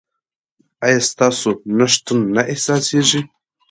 ایا 0.85 0.99
ستاسو 1.09 1.49
نشتون 1.77 2.19
نه 2.35 2.41
احساسیږي؟ 2.51 3.21